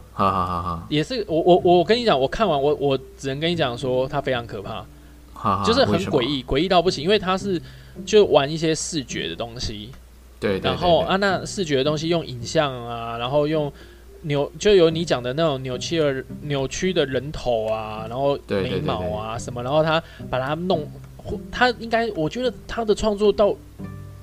[0.89, 7.61] 也是我我我跟你讲，我看完我我只能跟你讲说它非常可怕，就是很诡，异，诡异到不行，因为它是
[8.07, 9.91] 就玩一些视觉的东西，
[10.39, 13.73] 对然后啊那视觉的东西用影像啊，然后用。
[14.25, 20.87] 扭就有你讲的那种扭曲的扭曲的人头啊，然后眉毛啊什么，然后他把它弄，
[21.51, 23.57] 他应该我觉得他的创作到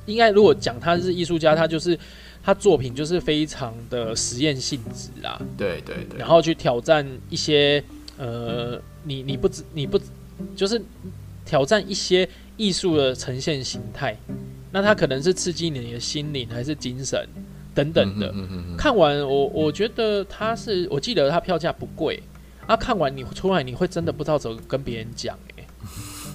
[0.08, 1.98] 应该如果讲他是艺术家，他就是
[2.44, 7.84] 他作品就是非常的实验性质啦，对对对，然后去挑战一些
[8.18, 10.00] 呃，你你不知你不
[10.56, 10.82] 就是
[11.46, 14.18] 挑战一些艺术的呈现形态，
[14.72, 17.28] 那他可能是刺激你的心灵还是精神
[17.76, 18.28] 等等的。
[18.28, 22.22] 嗯嗯嗯嗯看完我我觉得他是我记得他票价不贵，
[22.66, 25.68] 啊，看完你出来你会真的不知道怎么跟别人讲哎、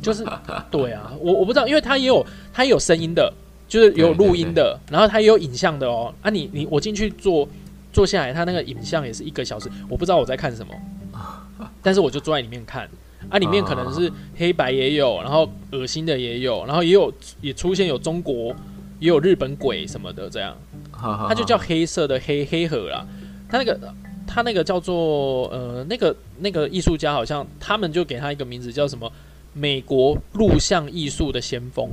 [0.02, 0.24] 就是
[0.70, 3.32] 对啊，我我不知道，因为他也有他也有声音的，
[3.72, 6.12] 就是有录音的，然后它也有影像的哦。
[6.20, 7.48] 啊你，你我进去坐
[7.90, 10.74] 坐下来，它那个影像也是一个小时，我不知道我在看什么，
[11.80, 12.86] 但是我就坐在里面看。
[13.30, 18.54] 啊，里面可能是黑白也有，然后恶心的也有，然后也有也出现有中国，
[18.98, 20.54] 也有日本鬼什么的这样。
[20.90, 23.06] 哈哈，它就叫黑色的黑黑盒啦。
[23.48, 23.94] 它那个
[24.26, 29.10] 它那个叫做呃那个那个艺术家好像他们就给他一个名字叫什么
[29.54, 31.88] 美国录像艺术的先锋。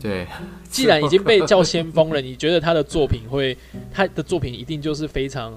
[0.00, 0.26] 对，
[0.68, 3.56] 既然已经被叫先锋了，你觉得他的作品会
[3.92, 5.56] 他的作品一定就是非常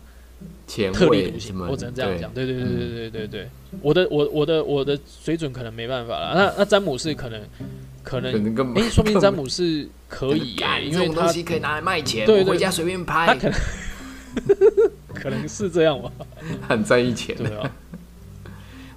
[0.67, 2.33] 特立独行，我只能这样讲。
[2.33, 3.49] 对对对对对对对，
[3.81, 6.33] 我的我我的我的水准可能没办法了。
[6.35, 7.41] 那那詹姆士可能
[8.03, 10.55] 可能可能根本诶，说明詹姆士可以
[10.89, 13.59] 因为他东西可以拿来卖钱，对回家随便拍他，可能
[15.13, 16.11] 可能是这样吧，
[16.67, 17.35] 很在意钱。
[17.35, 17.71] 对啊。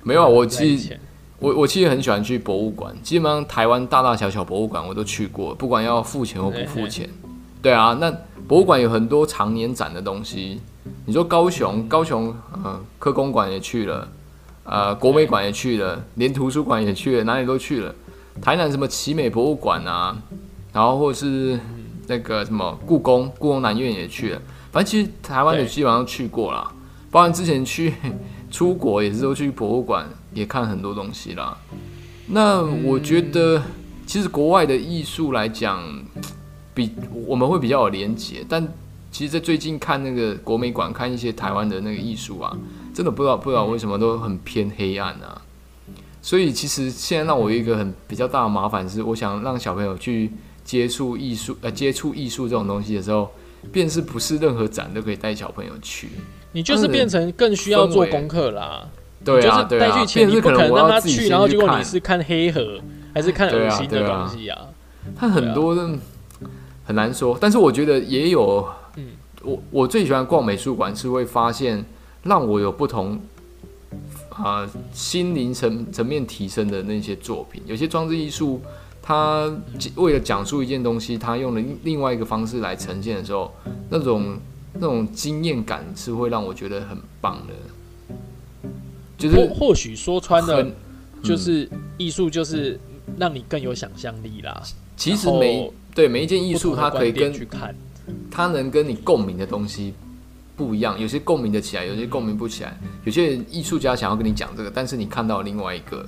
[0.07, 1.01] 没有啊，我在其实
[1.39, 7.09] 我我其实很喜欢去博物馆，基本上台湾大大小小博物馆我都去过，不管要付钱或不付钱。
[7.61, 8.11] 对啊，那
[8.47, 10.61] 博物馆有很多常年展的东西。
[11.07, 14.09] 你说高雄，高雄呃科工馆也去了，
[14.65, 17.95] 呃国美馆也去了，连图书馆也去了，哪里都去了。
[18.43, 20.17] 台南什么奇美博物馆啊，
[20.73, 21.59] 然后或是
[22.07, 24.43] 那个什么故宫，故宫南院也去了。
[24.71, 26.71] 反正其实台湾的基本上去过啦，
[27.11, 27.95] 包括之前去
[28.51, 31.57] 出国也是都去博物馆，也看很多东西啦。
[32.27, 33.63] 那我觉得，
[34.07, 35.83] 其实国外的艺术来讲，
[36.75, 36.91] 比
[37.27, 38.67] 我们会比较有连结，但
[39.11, 42.57] 其实，在最近看那个国美馆，看一些台湾的那个艺术啊，
[42.93, 45.41] 真的不知道不知道为什么都很偏黑暗啊。
[46.21, 50.33] 所以其实现在让我有一个很比较大的麻烦是，我想让小朋友去
[50.65, 53.31] 接触艺术，呃，接触艺术这种东西的时候，
[53.71, 56.09] 便是不是任何展都可以带小朋友去。
[56.53, 58.89] 你就是变成更需要做功课啦。
[59.25, 62.79] 对啊，就是对啊，带去前，你便是可不可能我要自己他去，然后结果你是看黑盒，
[63.15, 64.59] 还是看恶心的东西啊？
[65.17, 65.89] 它很多的
[66.85, 69.07] 很难说，但是我觉得也有，嗯
[69.43, 71.85] 我我最喜欢逛美术馆是会发现
[72.23, 73.21] 让我有不同
[74.31, 78.61] 啊、心灵层层面提升的那些作品，有些装置艺术。
[79.07, 79.53] 它
[79.97, 83.53] 为了讲述一件东西，它用了另另外一个方式来呈现的时候，
[83.91, 84.39] 那种
[84.73, 87.53] 那种经验感是会让我觉得很棒的，
[89.17, 90.67] 就是或或许说穿了，
[91.23, 92.79] 就是艺术就是
[93.17, 94.63] 让你更有想象力啦。
[94.97, 97.75] 其实每对每一件艺术，它可以跟去看，
[98.31, 99.95] 它能跟你共鸣的东西
[100.57, 102.79] 不一样，有些共鸣的起来，有些共鸣不起来。
[103.05, 106.07] 有些艺术家想要跟你讲这个，但是你看到另外一个，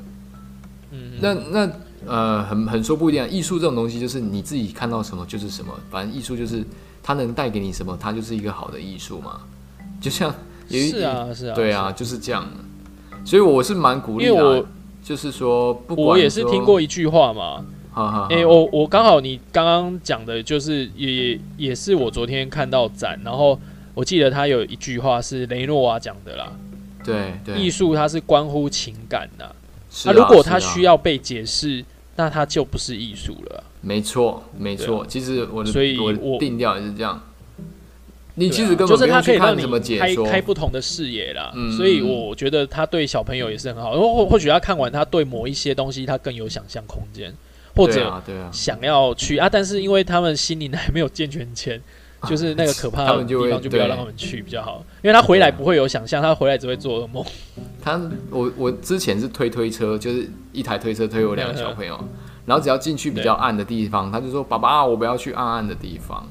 [0.90, 1.70] 嗯，那那
[2.06, 3.26] 呃，很很说不一定啊。
[3.28, 6.64] 艺术这种东西就是你自己看到什么就是什么，反正艺术就是
[7.02, 9.40] 它能带给你什么，它就是一个好的艺术嘛。
[10.00, 10.32] 就像
[10.68, 12.48] 是啊是啊，对啊，就是这样。
[13.26, 14.66] 所以我是蛮鼓励的啊，因为我
[15.02, 23.58] 就是说，不管我也是听过，一句话嘛，哈哈哈，诶，我我刚好你刚刚讲的，就是也也是我昨天看到展，然后
[23.94, 26.52] 我记得他有一句话是雷诺瓦讲的啦，
[27.04, 29.54] 对对，艺术它是关乎情感的，
[30.04, 33.64] 那如果它需要被解释，那它就不是艺术了啊。
[33.80, 35.04] 没错，没错。
[35.06, 37.20] 其实我的所以我定调也是这样。
[38.38, 43.92] 你其实根就是本不用去它可以让你开，开不同的视野啦，嗯所以我觉得他对小朋友也是很好。
[43.92, 47.34] 或或或许他看完，他对某一些东西他更有想象空间，
[47.74, 48.22] 或者
[48.52, 51.80] 想要去啊，但是因为他们心灵还没有健全前，
[52.28, 57.24] 就是那个可怕的地方就不要让他们去比较好，因为他回来不会有想象，他回来只会做噩梦。
[57.82, 57.98] 他
[58.30, 61.98] 我我之前是推推车，就是一台推车推我两个小朋友，
[62.46, 66.26] 然后只要进去比较暗的地方，他就说爸爸，我不要去暗暗的地方。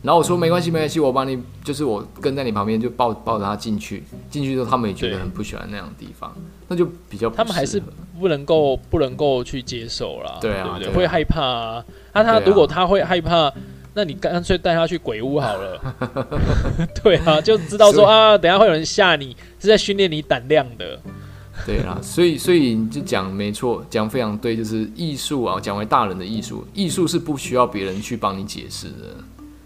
[0.00, 6.34] 然后我说没关系没关系，我帮你，就是我跟在你旁边就抱抱着他进去，进去之后他们也觉得很不喜欢那样的地方，
[6.68, 7.82] 那就比较不他们还是
[8.18, 10.84] 不能够不能够去接受啦，对啊不对？
[10.84, 11.84] 对啊会害怕啊。
[12.14, 13.52] 那、他如果他会害怕，
[13.94, 15.80] 那你干脆带他去鬼屋好了。
[17.02, 20.98] 对啊，就知道说啊，等下会有人吓你，是在训练你胆量的。
[21.68, 29.16] 对啦， 所以所以你就讲没错，讲非常对，就是艺术啊，讲为大人的艺术，艺术是不需要别人去帮你解释的，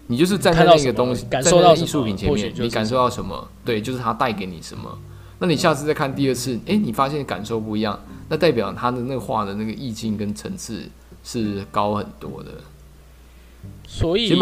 [0.07, 3.47] 你就是站在那个东西，感受到艺术品前面你感受到什么？
[3.63, 4.97] 对，就是它带给你什么。
[5.39, 7.97] 那你下次再看第二次，诶，你发现感受不一样，
[8.27, 10.83] 那代表他的那个画的那个意境跟层次
[11.23, 12.51] 是高很多的。
[13.87, 14.37] 所以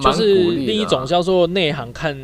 [0.00, 2.16] 就是另一种叫做内行看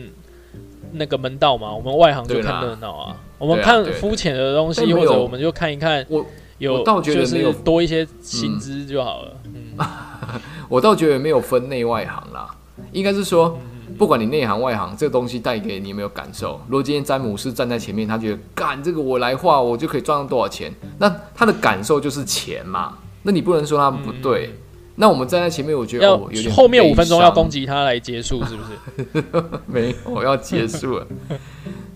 [0.92, 3.16] 那个门道嘛，我们外行就看热闹啊。
[3.39, 6.26] 我们看肤浅的东西，或者我们就看一看我
[6.59, 9.36] 有我倒觉得就是多一些薪资就好了。
[9.55, 9.76] 嗯，
[10.68, 12.49] 我倒觉得没有分内外行啦，
[12.93, 16.61] 应该是说，嗯不管你内行外行，这个东西带给你有没有感受。
[16.68, 22.99] 如果今天詹姆斯站在前面，他觉得干这个我来画，我就可以赚到多少钱，那他的感受就是钱嘛。
[23.22, 24.55] 那你不能说他不对。
[24.97, 29.34] 那我们站在前面，我觉得嗯要哦有点后面五分钟要攻击，他来结束，是不是？
[29.66, 31.07] 没有我要结束了。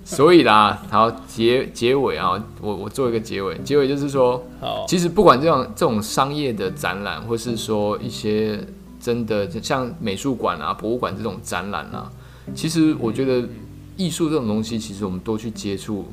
[0.05, 8.59] 所以啦，好结结尾啊，我我做一个结尾，结尾就是说，好，其实不管这种这种商业的展览，或是说一些
[9.01, 12.11] 真的像美术馆啊、博物馆这种展览啊，
[12.55, 13.49] 其实我觉得
[13.97, 16.13] 艺术这种东西，其实我们多去接触，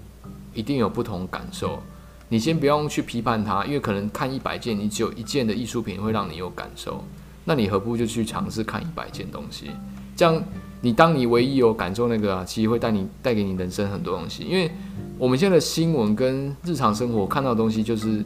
[0.54, 1.82] 一定有不同感受。
[2.30, 7.04] 你先不用去批判它，因为可能看一百件，你只有一件的艺术品会让你有感受，
[7.44, 9.72] 那你何不就去尝试看一百件东西？
[10.20, 10.44] 这样，
[10.82, 14.44] 你当你唯一有感受那个啊，其实会带你带给你人生很多东西。
[14.44, 14.70] 因为
[15.18, 18.22] 我们现在的新闻跟日常生活看到的东西，就是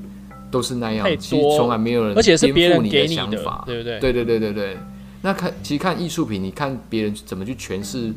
[0.50, 4.00] 都是那样，其实从来没有人而且是颠别人覆你的想法，，对不对？
[4.00, 4.78] 对对对对对。
[5.22, 8.12] 那看其实看艺术品，你看别人怎么去诠释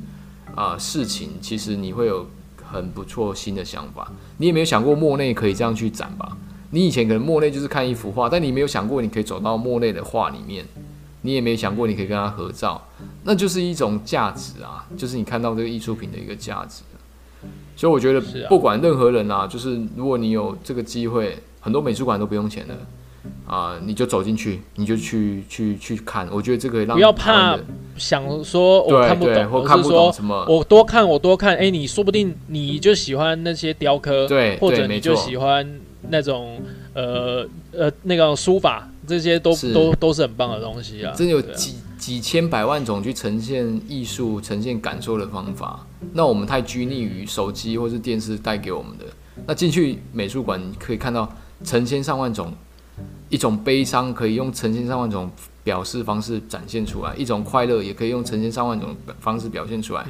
[0.54, 2.26] 啊、事情，其实你会有
[2.64, 4.10] 很不错新的想法。
[4.38, 6.34] 你也没有想过莫内可以这样去展吧？
[6.70, 10.64] 你以前可能莫内就是看一幅画，但你没有想过你可以走到莫内的画里面，
[11.26, 12.80] 你也没想过你可以跟他合照，
[13.24, 16.82] 那就是一种价值啊，就是你看到这个艺术品的一个价值。
[17.76, 22.74] 所以我觉得不管任何人啊，就是如果你有这个机会，很多美术馆都不用钱的
[23.44, 26.28] 啊、你就走进去，你就去去去看。
[26.30, 27.58] 我觉得这个让不要怕
[27.96, 36.60] 想说我看不懂，或看不懂什么，我多看我多看，哎，你说不定你就喜欢那些雕刻，对或者你就喜欢那种
[36.94, 41.14] 呃呃那个书法，这些都都都是很棒的东西啊。
[41.14, 45.86] 真有几几千百万种去呈现艺术、呈现感受的方法。
[46.12, 49.04] 那我们太拘泥于手机或是电视带给我们的。
[49.46, 51.30] 那进去美术馆，你可以看到
[51.62, 52.52] 成千上万种，
[53.28, 55.30] 一种悲伤可以用成千上万种
[55.62, 60.06] 表示方式展现出来，一种快乐也可以用成千上万种方式表现出来。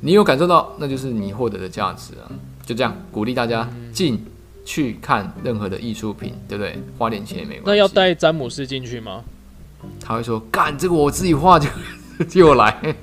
[0.00, 2.26] 你有感受到，那就是你获得的价值啊！
[2.66, 4.20] 就这样鼓励大家进
[4.64, 6.78] 去看任何的艺术品，对不对？
[6.98, 7.64] 花点钱也没关系。
[7.66, 9.24] 那要带詹姆斯进去吗？
[10.00, 11.68] 他会说：“干这个我自己画就
[12.30, 12.76] 就来。”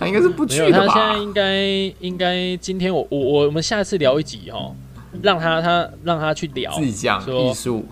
[0.00, 1.18] 他应该是不去的他现在？
[1.18, 1.66] 应该
[2.00, 4.74] 应该今天我我我我们下次聊一集哦，
[5.22, 7.84] 让他他让他去聊自己讲艺术，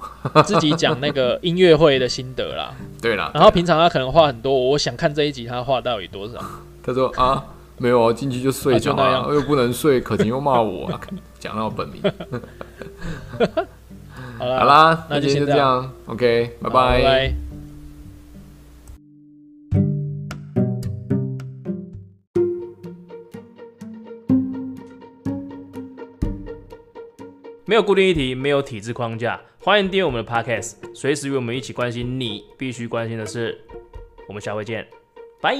[0.46, 2.74] 自己讲那个音乐会的心得啦。
[3.02, 3.30] 对啦。
[3.34, 6.42] 然后平常他可能画很多，我想看这一集他画到底多少。
[6.82, 7.44] 他说：“啊，
[7.80, 11.00] 没有啊，进去就睡着了、啊就那样又不能睡，可婷又骂我、啊，
[11.40, 12.02] 讲到我本名。
[14.38, 17.34] 好啦，好啦，那今天就先这样，OK，拜拜。
[27.64, 33.58] 没有固定议题，没有体制框架，欢迎订阅我们的 Podcast，随时与我们一起关心你必须关心的事。
[34.28, 34.86] 我们下回见，
[35.40, 35.56] 拜。